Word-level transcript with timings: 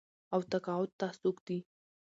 او 0.33 0.39
تقاعد 0.51 0.91
ته 0.99 1.07
سوق 1.19 1.37
دي 1.47 1.57